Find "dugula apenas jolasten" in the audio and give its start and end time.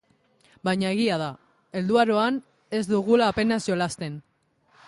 2.95-4.19